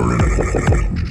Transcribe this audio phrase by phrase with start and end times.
[0.00, 1.09] burning.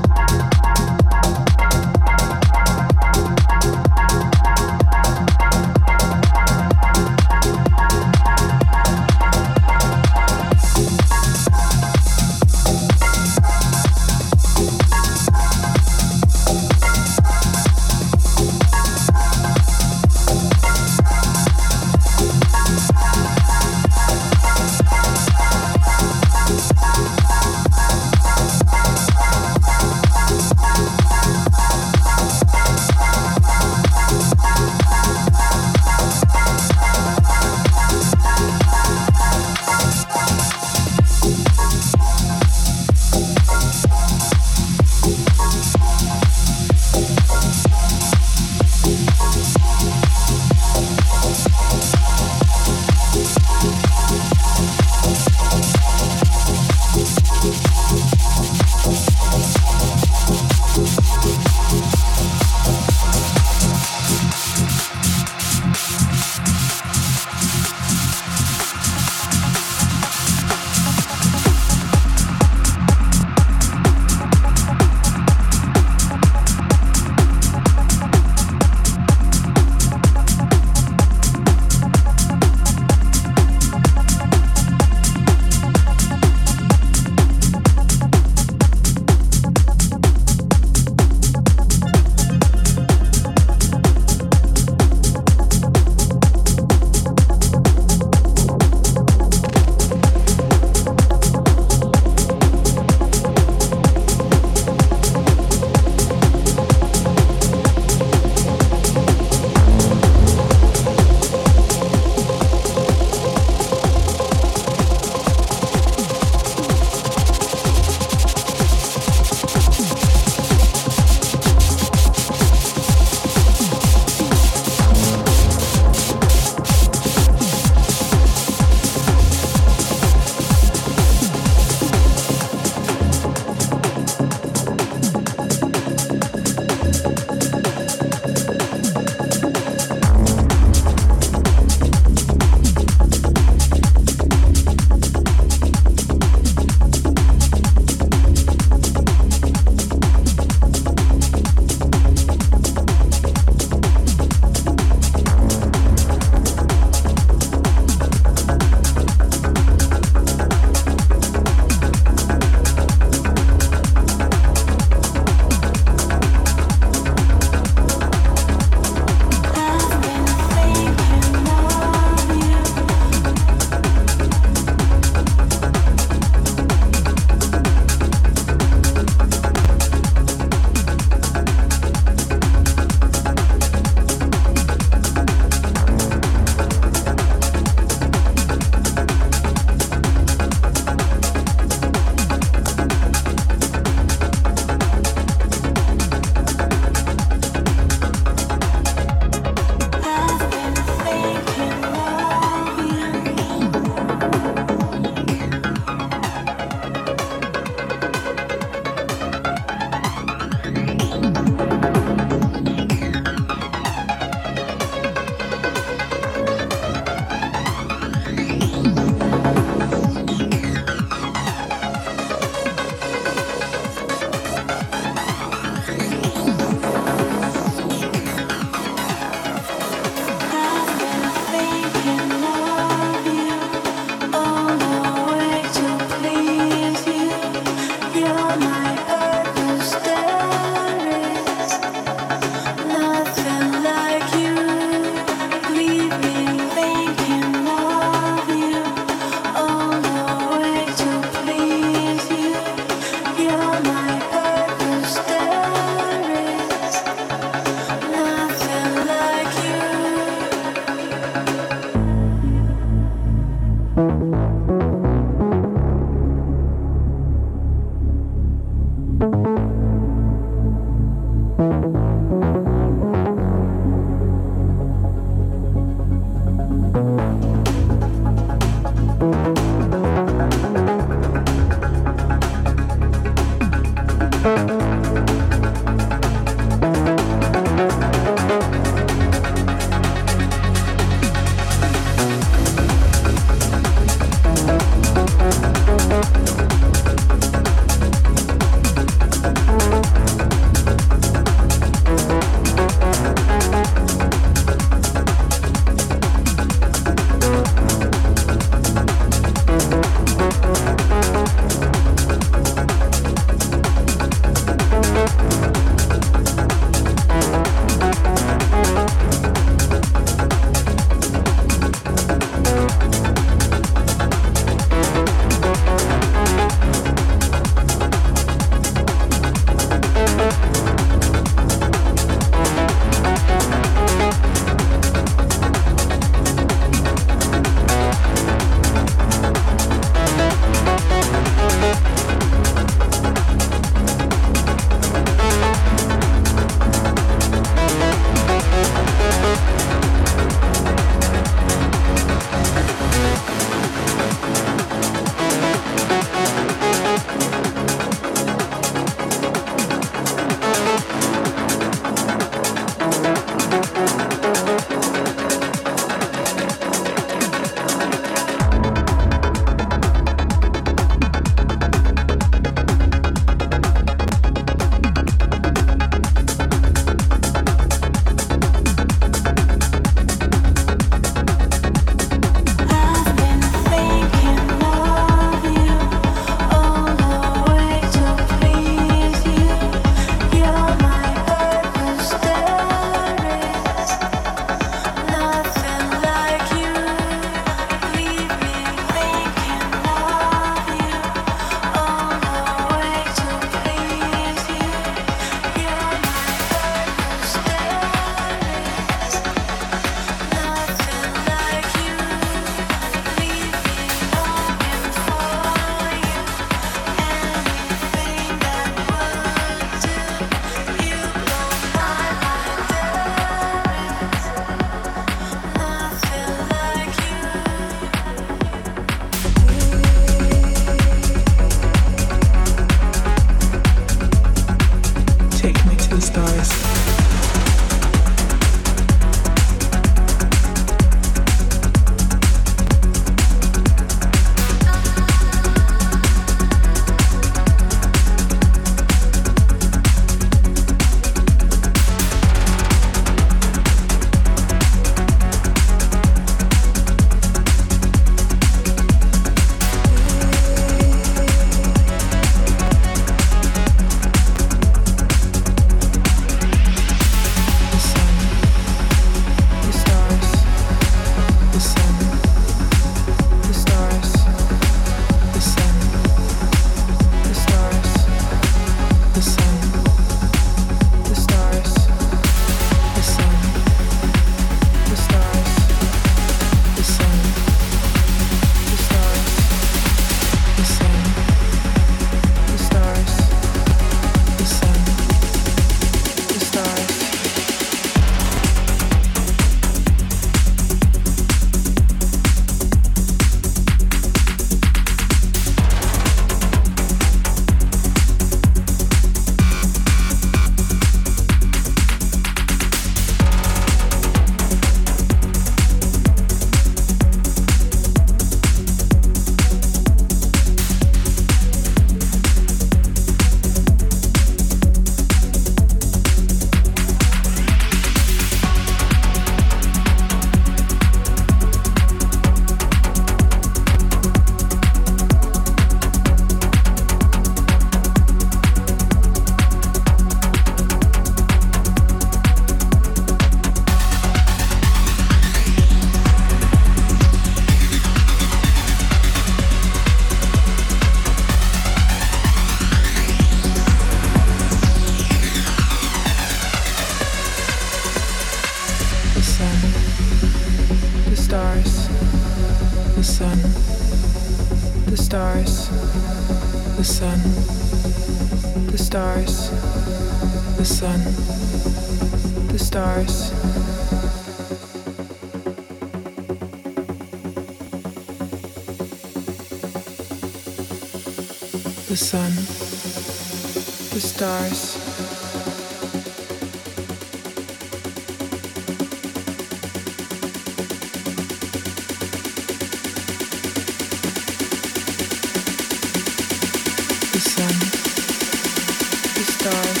[599.70, 600.00] Stars.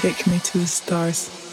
[0.00, 1.49] Take me to the stars.